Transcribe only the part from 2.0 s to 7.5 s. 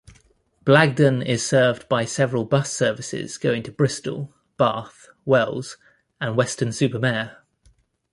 several bus services going to Bristol, Bath, Wells and Weston-super-Mare.